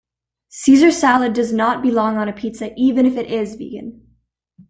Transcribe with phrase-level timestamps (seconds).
[0.49, 4.01] Caesar salad does not belong on a pizza even it it is vegan.